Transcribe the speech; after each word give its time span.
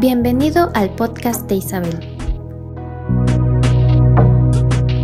Bienvenido 0.00 0.72
al 0.74 0.94
podcast 0.96 1.48
de 1.48 1.54
Isabel. 1.54 2.00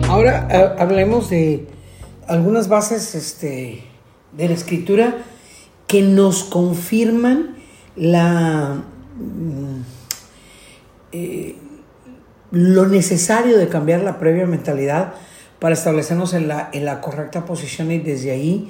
Ahora 0.08 0.48
eh, 0.50 0.74
hablemos 0.78 1.30
de 1.30 1.68
algunas 2.26 2.68
bases 2.68 3.14
este, 3.14 3.84
de 4.32 4.48
la 4.48 4.54
escritura 4.54 5.18
que 5.86 6.02
nos 6.02 6.42
confirman 6.42 7.56
la, 7.94 8.82
mm, 9.16 9.80
eh, 11.12 11.56
lo 12.50 12.86
necesario 12.86 13.56
de 13.56 13.68
cambiar 13.68 14.00
la 14.00 14.18
previa 14.18 14.46
mentalidad 14.46 15.14
para 15.60 15.74
establecernos 15.74 16.34
en 16.34 16.48
la, 16.48 16.70
en 16.72 16.84
la 16.84 17.00
correcta 17.00 17.44
posición 17.44 17.92
y 17.92 17.98
desde 17.98 18.32
ahí 18.32 18.68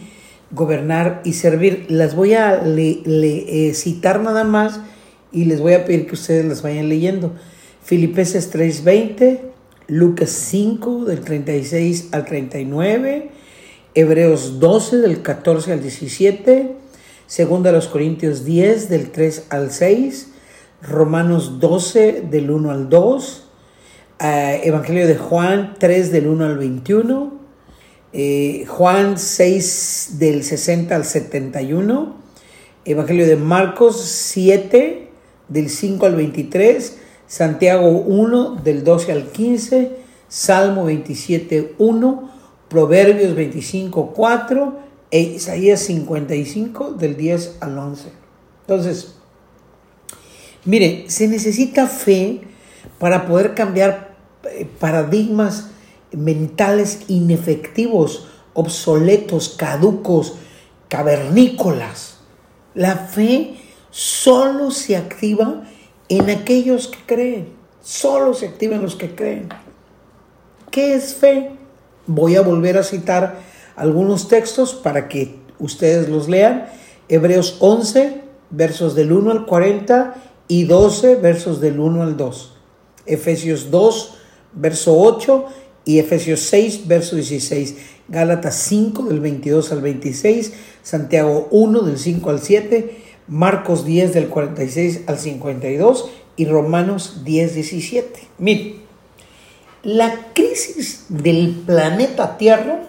gobernar 0.50 1.22
y 1.24 1.34
servir. 1.34 1.86
Las 1.88 2.14
voy 2.14 2.34
a 2.34 2.62
eh, 2.64 3.72
citar 3.74 4.20
nada 4.20 4.44
más 4.44 4.80
y 5.32 5.44
les 5.44 5.60
voy 5.60 5.74
a 5.74 5.84
pedir 5.84 6.06
que 6.06 6.14
ustedes 6.14 6.44
las 6.44 6.62
vayan 6.62 6.88
leyendo. 6.88 7.32
Filipenses 7.82 8.52
3:20, 8.52 9.40
Lucas 9.86 10.30
5 10.30 11.04
del 11.04 11.20
36 11.20 12.08
al 12.12 12.24
39, 12.24 13.30
Hebreos 13.94 14.60
12 14.60 14.98
del 14.98 15.22
14 15.22 15.72
al 15.72 15.82
17, 15.82 16.76
Segunda 17.26 17.70
los 17.70 17.86
Corintios 17.86 18.44
10 18.44 18.88
del 18.88 19.10
3 19.10 19.46
al 19.50 19.70
6, 19.70 20.32
Romanos 20.82 21.60
12 21.60 22.22
del 22.28 22.50
1 22.50 22.70
al 22.70 22.88
2, 22.88 23.44
eh, 24.20 24.60
Evangelio 24.64 25.06
de 25.06 25.16
Juan 25.16 25.74
3 25.78 26.12
del 26.12 26.26
1 26.26 26.44
al 26.44 26.58
21, 26.58 27.39
eh, 28.12 28.64
Juan 28.66 29.18
6 29.18 30.16
del 30.18 30.42
60 30.42 30.94
al 30.94 31.04
71, 31.04 32.16
Evangelio 32.84 33.26
de 33.26 33.36
Marcos 33.36 34.00
7 34.00 35.08
del 35.48 35.70
5 35.70 36.06
al 36.06 36.16
23, 36.16 36.98
Santiago 37.26 37.88
1 37.88 38.56
del 38.56 38.82
12 38.82 39.12
al 39.12 39.30
15, 39.30 39.92
Salmo 40.28 40.84
27 40.84 41.74
1, 41.78 42.30
Proverbios 42.68 43.34
25 43.34 44.12
4 44.14 44.78
e 45.10 45.20
Isaías 45.20 45.80
55 45.80 46.92
del 46.92 47.16
10 47.16 47.56
al 47.60 47.78
11. 47.78 48.08
Entonces, 48.62 49.14
mire, 50.64 51.04
se 51.08 51.26
necesita 51.28 51.86
fe 51.86 52.42
para 52.98 53.26
poder 53.26 53.54
cambiar 53.54 54.14
eh, 54.44 54.66
paradigmas 54.78 55.70
mentales 56.12 57.02
inefectivos, 57.08 58.26
obsoletos, 58.54 59.50
caducos, 59.50 60.34
cavernícolas. 60.88 62.18
La 62.74 62.96
fe 62.96 63.56
solo 63.90 64.70
se 64.70 64.96
activa 64.96 65.64
en 66.08 66.30
aquellos 66.30 66.88
que 66.88 66.98
creen. 67.06 67.48
Solo 67.82 68.34
se 68.34 68.46
activa 68.46 68.76
en 68.76 68.82
los 68.82 68.96
que 68.96 69.14
creen. 69.14 69.48
¿Qué 70.70 70.94
es 70.94 71.14
fe? 71.14 71.50
Voy 72.06 72.36
a 72.36 72.42
volver 72.42 72.76
a 72.78 72.82
citar 72.82 73.38
algunos 73.76 74.28
textos 74.28 74.74
para 74.74 75.08
que 75.08 75.40
ustedes 75.58 76.08
los 76.08 76.28
lean. 76.28 76.66
Hebreos 77.08 77.56
11, 77.60 78.22
versos 78.50 78.94
del 78.94 79.12
1 79.12 79.30
al 79.30 79.46
40 79.46 80.14
y 80.48 80.64
12, 80.64 81.16
versos 81.16 81.60
del 81.60 81.80
1 81.80 82.02
al 82.02 82.16
2. 82.16 82.56
Efesios 83.06 83.70
2, 83.70 84.14
verso 84.52 84.98
8 84.98 85.46
y 85.84 85.98
Efesios 85.98 86.40
6, 86.40 86.86
verso 86.86 87.16
16. 87.16 87.76
Gálatas 88.08 88.56
5, 88.56 89.04
del 89.04 89.20
22 89.20 89.72
al 89.72 89.82
26. 89.82 90.52
Santiago 90.82 91.48
1, 91.50 91.80
del 91.82 91.98
5 91.98 92.30
al 92.30 92.40
7. 92.40 92.96
Marcos 93.28 93.84
10 93.84 94.12
del 94.12 94.28
46 94.28 95.02
al 95.06 95.18
52 95.18 96.10
y 96.36 96.46
Romanos 96.46 97.22
10, 97.24 97.54
17. 97.54 98.28
Miren, 98.38 98.80
la 99.84 100.32
crisis 100.34 101.06
del 101.08 101.62
planeta 101.64 102.36
Tierra 102.38 102.82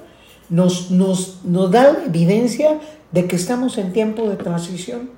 nos, 0.49 0.89
nos, 0.89 1.41
nos 1.43 1.69
da 1.69 1.93
la 1.93 2.05
evidencia 2.05 2.79
de 3.11 3.27
que 3.27 3.35
estamos 3.35 3.77
en 3.77 3.93
tiempo 3.93 4.27
de 4.27 4.35
transición. 4.35 5.11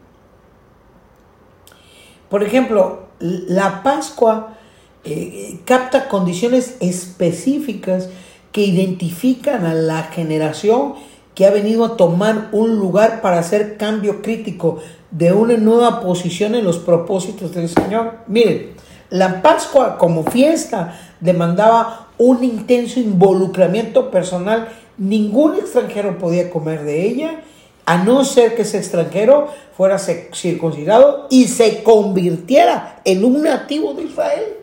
Por 2.30 2.44
ejemplo, 2.44 3.08
la 3.20 3.81
Pascua 3.84 4.58
eh, 5.06 5.59
capta 5.66 6.08
condiciones 6.08 6.75
específicas 6.80 8.09
que 8.52 8.62
identifican 8.62 9.66
a 9.66 9.74
la 9.74 10.03
generación 10.03 10.94
que 11.36 11.46
ha 11.46 11.52
venido 11.52 11.84
a 11.84 11.97
tomar 11.97 12.50
un 12.52 12.78
lugar 12.78 13.22
para 13.22 13.40
hacer 13.40 13.78
cambio 13.78 14.22
crítico 14.22 14.80
de 15.12 15.34
una 15.34 15.58
nueva 15.58 16.02
posición 16.02 16.56
en 16.56 16.64
los 16.64 16.78
propósitos 16.78 17.53
del 17.53 17.69
Señor. 17.69 18.19
Miren, 18.28 18.74
la 19.09 19.41
Pascua 19.41 19.97
como 19.97 20.24
fiesta 20.24 21.00
demandaba 21.20 22.09
un 22.18 22.44
intenso 22.44 23.00
involucramiento 23.00 24.09
personal. 24.09 24.70
Ningún 24.97 25.56
extranjero 25.56 26.18
podía 26.18 26.50
comer 26.50 26.84
de 26.84 27.08
ella, 27.08 27.41
a 27.85 27.97
no 27.97 28.24
ser 28.24 28.56
que 28.56 28.62
ese 28.62 28.78
extranjero 28.78 29.50
fuera 29.75 30.00
circuncidado 30.00 31.28
y 31.30 31.47
se 31.47 31.84
convirtiera 31.84 33.02
en 33.03 33.25
un 33.25 33.41
nativo 33.44 33.94
de 33.94 34.03
Israel. 34.03 34.62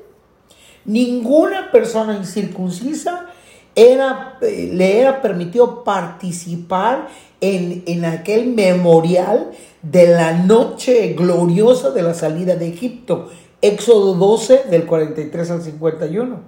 Ninguna 0.85 1.71
persona 1.71 2.17
incircuncisa 2.17 3.27
era, 3.75 4.39
eh, 4.41 4.71
le 4.73 5.01
era 5.01 5.23
permitido 5.23 5.85
participar 5.85 7.09
en, 7.41 7.83
en 7.87 8.05
aquel 8.05 8.49
memorial 8.49 9.51
de 9.83 10.09
la 10.09 10.33
noche 10.33 11.15
gloriosa 11.15 11.91
de 11.91 12.03
la 12.03 12.15
salida 12.15 12.57
de 12.57 12.69
Egipto. 12.69 13.31
Éxodo 13.63 14.15
12 14.15 14.65
del 14.71 14.87
43 14.87 15.51
al 15.51 15.63
51. 15.63 16.41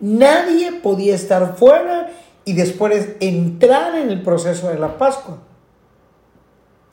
Nadie 0.00 0.72
podía 0.72 1.14
estar 1.14 1.56
fuera 1.56 2.10
y 2.44 2.54
después 2.54 3.10
entrar 3.20 3.94
en 3.96 4.10
el 4.10 4.22
proceso 4.22 4.68
de 4.68 4.78
la 4.78 4.96
Pascua. 4.96 5.38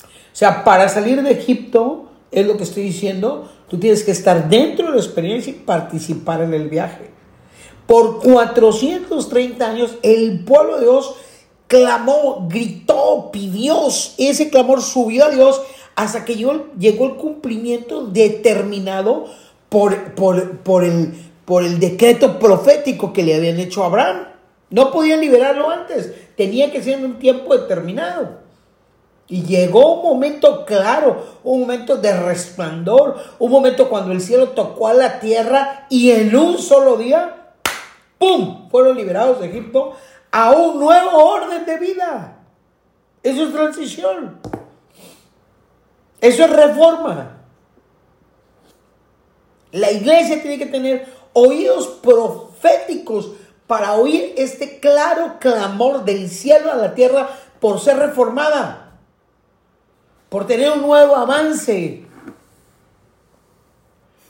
O 0.02 0.38
sea, 0.38 0.66
para 0.66 0.90
salir 0.90 1.22
de 1.24 1.32
Egipto, 1.32 2.10
es 2.32 2.46
lo 2.46 2.58
que 2.58 2.64
estoy 2.64 2.84
diciendo, 2.84 3.50
tú 3.70 3.80
tienes 3.80 4.04
que 4.04 4.12
estar 4.12 4.50
dentro 4.50 4.88
de 4.88 4.94
la 4.94 5.02
experiencia 5.02 5.52
y 5.52 5.56
participar 5.56 6.42
en 6.42 6.54
el 6.54 6.70
viaje. 6.70 7.12
Por 7.88 8.22
430 8.22 9.66
años 9.66 9.98
el 10.02 10.44
pueblo 10.44 10.76
de 10.76 10.82
Dios 10.84 11.16
clamó, 11.68 12.48
gritó, 12.50 13.30
pidió, 13.32 13.88
ese 14.18 14.50
clamor 14.50 14.82
subió 14.82 15.26
a 15.26 15.30
Dios 15.30 15.62
hasta 15.96 16.26
que 16.26 16.36
llegó, 16.36 17.06
el 17.06 17.16
cumplimiento 17.16 18.06
determinado 18.06 19.26
por, 19.70 20.14
por, 20.14 20.84
el, 20.84 21.14
por 21.46 21.64
el 21.64 21.80
decreto 21.80 22.38
profético 22.40 23.14
que 23.14 23.24
le 23.24 23.36
habían 23.36 23.60
hecho 23.60 23.84
a 23.84 23.88
Abraham. 23.88 24.28
No 24.70 24.92
podían 24.92 25.22
liberarlo 25.22 25.70
antes, 25.70 26.12
tenía 26.36 26.72
que 26.72 26.84
ser 26.84 27.00
en 27.00 27.06
un 27.06 27.20
tiempo 27.20 27.56
determinado. 27.56 28.45
Y 29.28 29.44
llegó 29.44 30.02
un 30.02 30.04
momento 30.04 30.66
claro, 30.66 31.40
un 31.44 31.62
momento 31.62 31.98
de 31.98 32.16
resplandor, 32.16 33.18
un 33.40 33.52
momento 33.52 33.90
cuando 33.90 34.12
el 34.12 34.22
cielo 34.22 34.50
tocó 34.50 34.88
a 34.88 34.94
la 34.94 35.20
tierra 35.20 35.88
y 35.90 36.12
en 36.12 36.36
un 36.36 36.60
solo 36.60 36.96
día, 36.98 37.54
¡pum!, 38.20 38.70
fueron 38.70 38.96
liberados 38.96 39.40
de 39.40 39.48
Egipto 39.48 39.94
a 40.32 40.52
un 40.52 40.80
nuevo 40.80 41.18
orden 41.18 41.66
de 41.66 41.78
vida. 41.78 42.38
Eso 43.24 43.46
es 43.46 43.54
transición. 43.54 44.40
Eso 46.22 46.44
es 46.44 46.50
reforma. 46.52 47.38
La 49.72 49.92
iglesia 49.92 50.42
tiene 50.42 50.60
que 50.60 50.68
tener 50.68 51.08
oídos 51.34 51.88
proféticos 52.02 53.32
para 53.68 53.94
oír 53.94 54.34
este 54.38 54.80
claro 54.80 55.36
clamor 55.40 56.06
del 56.06 56.30
cielo 56.30 56.72
a 56.72 56.76
la 56.76 56.94
tierra 56.94 57.28
por 57.60 57.80
ser 57.80 57.98
reformada, 57.98 58.85
por 60.30 60.48
tener 60.48 60.72
un 60.72 60.82
nuevo 60.82 61.16
avance. 61.16 62.04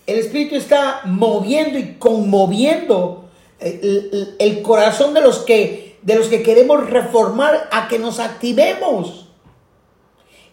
El 0.06 0.20
Espíritu 0.20 0.56
está 0.56 1.02
moviendo 1.06 1.80
y 1.80 1.96
conmoviendo 1.96 3.30
el, 3.60 4.36
el 4.38 4.62
corazón 4.62 5.14
de 5.14 5.22
los 5.22 5.40
que 5.40 5.86
de 6.06 6.14
los 6.14 6.28
que 6.28 6.44
queremos 6.44 6.88
reformar 6.88 7.68
a 7.72 7.88
que 7.88 7.98
nos 7.98 8.20
activemos. 8.20 9.26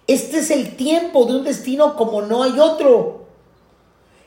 Este 0.06 0.38
es 0.38 0.50
el 0.50 0.76
tiempo 0.76 1.26
de 1.26 1.36
un 1.36 1.44
destino 1.44 1.94
como 1.94 2.22
no 2.22 2.42
hay 2.42 2.58
otro. 2.58 3.26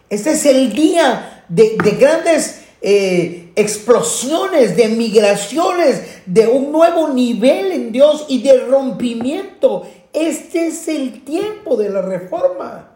Este 0.09 0.31
es 0.31 0.45
el 0.45 0.71
día 0.73 1.45
de, 1.49 1.75
grandes 1.99 2.63
eh, 2.81 3.51
explosiones, 3.55 4.77
de 4.77 4.87
migraciones, 4.89 6.21
de 6.27 6.47
un 6.47 6.71
nuevo 6.71 7.09
nivel 7.09 7.71
en 7.71 7.91
Dios 7.91 8.25
y 8.27 8.43
de 8.43 8.59
rompimiento. 8.59 9.87
Este 10.15 10.67
es 10.67 10.87
el 10.87 11.23
tiempo 11.25 11.75
de 11.75 11.89
la 11.89 12.01
reforma. 12.01 12.91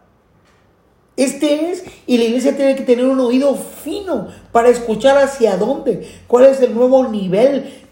Este 1.16 1.70
es, 1.70 1.84
y 2.06 2.16
la 2.16 2.24
iglesia 2.24 2.56
tiene 2.56 2.74
que 2.76 2.82
tener 2.82 3.04
un 3.04 3.20
oído 3.20 3.54
fino 3.54 4.28
para 4.52 4.70
escuchar 4.70 5.18
hacia 5.18 5.58
dónde, 5.58 6.08
cuál 6.26 6.46
es 6.46 6.62
el 6.62 6.74
nuevo 6.74 7.06
nivel, 7.08 7.84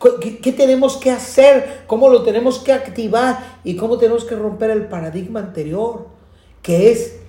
qué, 0.43 0.53
tenemos 0.53 0.97
que 0.97 1.11
hacer, 1.11 1.83
cómo 1.87 2.09
lo 2.09 2.23
tenemos 2.23 2.59
que 2.61 2.73
activar 2.73 3.59
y 3.65 3.77
cómo 3.77 3.99
tenemos 3.99 4.25
que 4.25 4.35
romper 4.35 4.71
el 4.71 4.87
paradigma 4.87 5.41
anterior. 5.41 6.07
que 6.63 6.91
es 6.91 7.21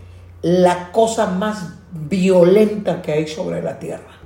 la 0.42 0.92
cosa 0.92 1.28
más 1.28 1.74
violenta 1.92 3.02
que 3.02 3.12
hay 3.12 3.28
sobre 3.28 3.62
la 3.62 3.78
tierra. 3.78 4.20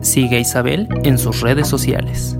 Sigue 0.00 0.36
a 0.36 0.40
Isabel 0.40 0.88
en 1.04 1.18
sus 1.18 1.42
redes 1.42 1.68
sociales. 1.68 2.36